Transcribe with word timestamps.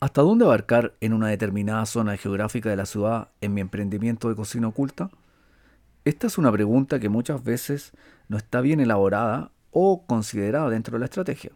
¿Hasta 0.00 0.22
dónde 0.22 0.44
abarcar 0.44 0.94
en 1.00 1.12
una 1.12 1.26
determinada 1.26 1.84
zona 1.84 2.16
geográfica 2.16 2.70
de 2.70 2.76
la 2.76 2.86
ciudad 2.86 3.30
en 3.40 3.52
mi 3.52 3.60
emprendimiento 3.60 4.28
de 4.28 4.36
cocina 4.36 4.68
oculta? 4.68 5.10
Esta 6.04 6.28
es 6.28 6.38
una 6.38 6.52
pregunta 6.52 7.00
que 7.00 7.08
muchas 7.08 7.42
veces 7.42 7.90
no 8.28 8.36
está 8.36 8.60
bien 8.60 8.78
elaborada 8.78 9.50
o 9.72 10.06
considerada 10.06 10.70
dentro 10.70 10.92
de 10.92 11.00
la 11.00 11.06
estrategia. 11.06 11.50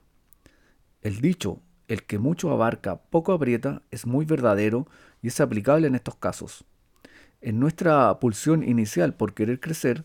El 1.03 1.21
dicho, 1.21 1.61
el 1.87 2.03
que 2.03 2.19
mucho 2.19 2.51
abarca, 2.51 2.97
poco 2.97 3.33
aprieta, 3.33 3.83
es 3.93 4.07
muy 4.07 4.25
verdadero 4.25 4.89
y 5.23 5.29
es 5.29 5.41
aplicable 5.41 5.87
en 5.87 5.95
estos 5.95 6.17
casos. 6.17 6.65
En 7.43 7.61
nuestra 7.61 8.19
pulsión 8.19 8.65
inicial 8.65 9.15
por 9.15 9.35
querer 9.35 9.61
crecer, 9.61 10.05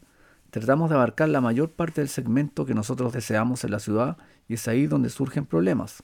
tratamos 0.52 0.92
de 0.92 0.96
abarcar 0.96 1.30
la 1.30 1.42
mayor 1.42 1.72
parte 1.72 2.02
del 2.02 2.10
segmento 2.10 2.68
que 2.68 2.76
nosotros 2.76 3.14
deseamos 3.14 3.64
en 3.64 3.72
la 3.72 3.80
ciudad 3.80 4.18
y 4.48 4.54
es 4.54 4.68
ahí 4.68 4.86
donde 4.86 5.10
surgen 5.10 5.48
problemas 5.48 6.04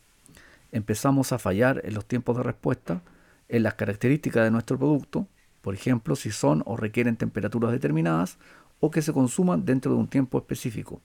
empezamos 0.73 1.31
a 1.31 1.39
fallar 1.39 1.81
en 1.85 1.93
los 1.93 2.05
tiempos 2.05 2.35
de 2.35 2.43
respuesta, 2.43 3.01
en 3.47 3.63
las 3.63 3.75
características 3.75 4.43
de 4.43 4.51
nuestro 4.51 4.77
producto, 4.77 5.27
por 5.61 5.75
ejemplo, 5.75 6.17
si 6.17 6.31
son 6.31 6.61
o 6.65 6.75
requieren 6.75 7.15
temperaturas 7.15 7.71
determinadas 7.71 8.37
o 8.81 8.91
que 8.91 9.01
se 9.01 9.13
consuman 9.13 9.63
dentro 9.63 9.93
de 9.93 9.99
un 9.99 10.07
tiempo 10.07 10.37
específico. 10.37 10.99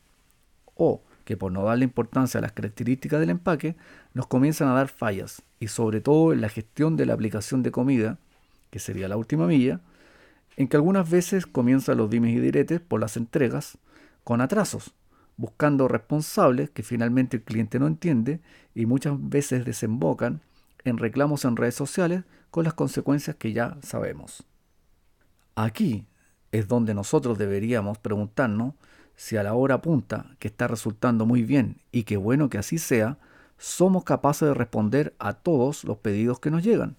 O 0.75 1.03
que 1.25 1.37
por 1.37 1.53
no 1.53 1.63
darle 1.63 1.85
importancia 1.85 2.39
a 2.39 2.41
las 2.41 2.53
características 2.53 3.21
del 3.21 3.31
empaque, 3.31 3.77
nos 4.15 4.27
comienzan 4.27 4.69
a 4.69 4.73
dar 4.73 4.89
fallas, 4.89 5.43
y 5.61 5.69
sobre 5.69 6.01
todo 6.01 6.33
en 6.33 6.41
la 6.41 6.49
gestión 6.49 6.97
de 6.97 7.05
la 7.05 7.13
aplicación 7.13 7.63
de 7.63 7.71
comida, 7.71 8.19
que 8.71 8.79
sería 8.79 9.09
la 9.09 9.19
última 9.19 9.47
milla, 9.47 9.81
en 10.57 10.69
que 10.69 10.77
algunas 10.77 11.09
veces 11.09 11.47
comienzan 11.47 11.99
los 11.99 12.09
dimes 12.09 12.35
y 12.35 12.41
diretes 12.41 12.81
por 12.81 12.99
las 12.99 13.19
entregas 13.19 13.77
con 14.25 14.41
atrasos, 14.41 14.95
buscando 15.39 15.89
responsables 15.89 16.69
que 16.69 16.83
finalmente 16.83 17.39
el 17.39 17.45
cliente 17.45 17.79
no 17.79 17.87
entiende 17.87 18.41
y 18.75 18.85
muchas 18.85 19.15
veces 19.19 19.65
desembocan 19.65 20.43
en 20.85 20.99
reclamos 20.99 21.45
en 21.45 21.57
redes 21.57 21.77
sociales 21.77 22.25
con 22.51 22.65
las 22.65 22.75
consecuencias 22.75 23.37
que 23.37 23.53
ya 23.53 23.79
sabemos. 23.81 24.45
Aquí 25.55 26.07
es 26.51 26.69
donde 26.69 26.93
nosotros 26.93 27.39
deberíamos 27.39 27.99
preguntarnos 27.99 28.75
si 29.15 29.37
a 29.37 29.43
la 29.43 29.55
hora 29.55 29.81
punta, 29.81 30.27
que 30.39 30.49
está 30.49 30.69
resultando 30.69 31.25
muy 31.25 31.43
bien 31.43 31.81
y 31.93 32.03
qué 32.03 32.17
bueno 32.17 32.51
que 32.51 32.59
así 32.59 32.79
sea, 32.79 33.19
somos 33.59 34.05
capaces 34.05 34.49
de 34.49 34.55
responder 34.55 35.15
a 35.19 35.35
todos 35.35 35.85
los 35.85 35.99
pedidos 35.99 36.41
que 36.41 36.51
nos 36.51 36.65
llegan. 36.65 36.97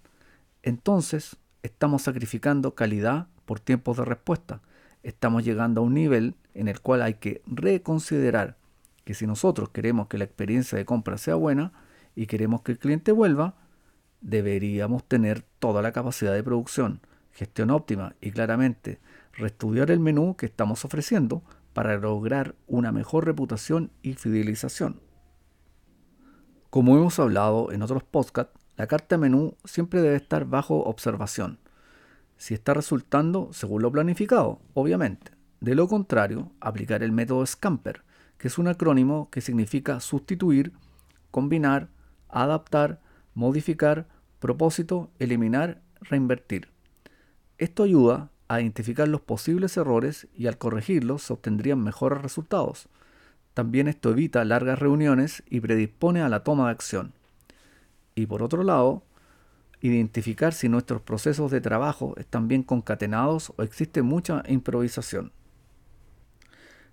Entonces, 0.64 1.38
estamos 1.62 2.03
sacrificando 2.03 2.74
calidad 2.74 3.28
por 3.46 3.59
tiempos 3.59 3.98
de 3.98 4.06
respuesta 4.06 4.62
estamos 5.03 5.44
llegando 5.44 5.81
a 5.81 5.84
un 5.84 5.94
nivel 5.94 6.36
en 6.53 6.67
el 6.67 6.81
cual 6.81 7.02
hay 7.02 7.16
que 7.16 7.42
reconsiderar 7.45 8.58
que 9.03 9.14
si 9.14 9.25
nosotros 9.28 9.69
queremos 9.69 10.08
que 10.08 10.17
la 10.17 10.25
experiencia 10.25 10.78
de 10.78 10.86
compra 10.86 11.17
sea 11.17 11.36
buena 11.36 11.72
y 12.16 12.28
queremos 12.28 12.61
que 12.61 12.72
el 12.72 12.80
cliente 12.80 13.11
vuelva, 13.11 13.56
deberíamos 14.22 15.03
tener 15.03 15.44
toda 15.59 15.81
la 15.81 15.91
capacidad 15.91 16.33
de 16.33 16.44
producción, 16.44 17.02
gestión 17.31 17.69
óptima 17.69 18.16
y 18.22 18.31
claramente 18.31 19.00
reestudiar 19.33 19.91
el 19.91 20.00
menú 20.00 20.36
que 20.36 20.45
estamos 20.45 20.83
ofreciendo 20.86 21.44
para 21.73 21.97
lograr 21.97 22.56
una 22.67 22.91
mejor 22.91 23.25
reputación 23.25 23.91
y 24.02 24.13
fidelización. 24.13 25.02
Como 26.69 26.97
hemos 26.97 27.19
hablado 27.19 27.72
en 27.72 27.81
otros 27.81 28.03
podcasts, 28.03 28.59
la 28.75 28.88
carta 28.88 29.17
menú 29.17 29.56
siempre 29.66 30.02
debe 30.02 30.17
estar 30.17 30.45
bajo 30.45 30.84
observación 30.84 31.59
si 32.39 32.53
está 32.53 32.73
resultando 32.73 33.52
según 33.52 33.84
lo 33.84 33.91
planificado, 33.91 34.61
obviamente. 34.73 35.39
De 35.62 35.76
lo 35.76 35.88
contrario, 35.88 36.52
aplicar 36.62 37.04
el 37.04 37.12
método 37.12 37.46
Scamper, 37.46 38.04
que 38.38 38.48
es 38.48 38.58
un 38.58 38.68
acrónimo 38.68 39.30
que 39.30 39.42
significa 39.42 40.00
sustituir, 40.00 40.72
combinar, 41.32 41.90
adaptar, 42.30 43.02
modificar, 43.34 44.08
propósito, 44.40 45.12
eliminar, 45.20 45.82
reinvertir. 46.02 46.70
Esto 47.58 47.84
ayuda 47.84 48.30
a 48.48 48.62
identificar 48.62 49.08
los 49.08 49.22
posibles 49.22 49.76
errores 49.76 50.28
y 50.34 50.48
al 50.48 50.58
corregirlos 50.58 51.24
se 51.24 51.34
obtendrían 51.34 51.84
mejores 51.84 52.22
resultados. 52.22 52.88
También 53.53 53.90
esto 53.90 54.12
evita 54.12 54.46
largas 54.46 54.80
reuniones 54.80 55.44
y 55.50 55.59
predispone 55.59 56.22
a 56.22 56.30
la 56.30 56.46
toma 56.46 56.66
de 56.66 56.72
acción. 56.72 57.14
Y 58.16 58.25
por 58.28 58.44
otro 58.44 58.64
lado, 58.64 59.03
identificar 59.81 60.53
si 60.53 60.69
nuestros 60.69 61.02
procesos 61.02 61.52
de 61.52 61.59
trabajo 61.59 62.16
están 62.18 62.48
bien 62.48 62.64
concatenados 62.64 63.52
o 63.58 63.64
existe 63.64 64.02
mucha 64.02 64.44
improvisación. 64.48 65.34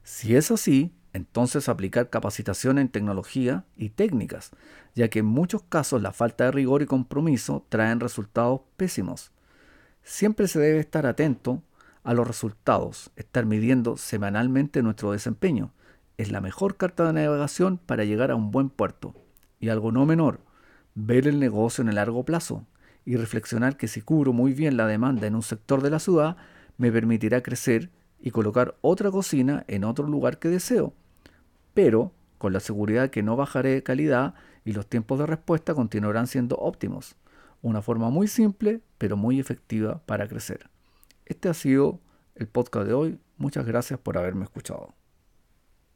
Si 0.06 0.36
es 0.36 0.52
así, 0.52 0.92
entonces 1.12 1.68
aplicar 1.68 2.10
capacitación 2.10 2.78
en 2.78 2.88
tecnología 2.88 3.64
y 3.76 3.88
técnicas, 3.88 4.52
ya 4.94 5.08
que 5.08 5.18
en 5.18 5.26
muchos 5.26 5.64
casos 5.64 6.00
la 6.00 6.12
falta 6.12 6.44
de 6.44 6.52
rigor 6.52 6.80
y 6.80 6.86
compromiso 6.86 7.66
traen 7.68 7.98
resultados 7.98 8.60
pésimos. 8.76 9.32
Siempre 10.04 10.46
se 10.46 10.60
debe 10.60 10.78
estar 10.78 11.06
atento 11.06 11.60
a 12.04 12.14
los 12.14 12.24
resultados, 12.24 13.10
estar 13.16 13.46
midiendo 13.46 13.96
semanalmente 13.96 14.80
nuestro 14.80 15.10
desempeño. 15.10 15.72
Es 16.18 16.30
la 16.30 16.40
mejor 16.40 16.76
carta 16.76 17.04
de 17.04 17.12
navegación 17.12 17.76
para 17.76 18.04
llegar 18.04 18.30
a 18.30 18.36
un 18.36 18.52
buen 18.52 18.70
puerto. 18.70 19.12
Y 19.58 19.70
algo 19.70 19.90
no 19.90 20.06
menor, 20.06 20.38
ver 20.94 21.26
el 21.26 21.40
negocio 21.40 21.82
en 21.82 21.88
el 21.88 21.96
largo 21.96 22.24
plazo, 22.24 22.64
y 23.04 23.16
reflexionar 23.16 23.76
que 23.76 23.88
si 23.88 24.02
cubro 24.02 24.32
muy 24.32 24.52
bien 24.52 24.76
la 24.76 24.86
demanda 24.86 25.26
en 25.26 25.34
un 25.34 25.42
sector 25.42 25.82
de 25.82 25.90
la 25.90 25.98
ciudad, 25.98 26.36
me 26.78 26.92
permitirá 26.92 27.42
crecer 27.42 27.90
y 28.20 28.30
colocar 28.30 28.76
otra 28.80 29.10
cocina 29.10 29.64
en 29.68 29.84
otro 29.84 30.06
lugar 30.06 30.38
que 30.38 30.48
deseo, 30.48 30.92
pero 31.74 32.12
con 32.38 32.52
la 32.52 32.60
seguridad 32.60 33.10
que 33.10 33.22
no 33.22 33.36
bajaré 33.36 33.70
de 33.70 33.82
calidad 33.82 34.34
y 34.64 34.72
los 34.72 34.86
tiempos 34.86 35.18
de 35.18 35.26
respuesta 35.26 35.74
continuarán 35.74 36.26
siendo 36.26 36.56
óptimos. 36.56 37.16
Una 37.62 37.82
forma 37.82 38.10
muy 38.10 38.28
simple, 38.28 38.80
pero 38.98 39.16
muy 39.16 39.40
efectiva 39.40 40.02
para 40.06 40.28
crecer. 40.28 40.68
Este 41.24 41.48
ha 41.48 41.54
sido 41.54 42.00
el 42.34 42.46
podcast 42.46 42.86
de 42.86 42.94
hoy. 42.94 43.18
Muchas 43.38 43.66
gracias 43.66 43.98
por 43.98 44.18
haberme 44.18 44.44
escuchado. 44.44 44.94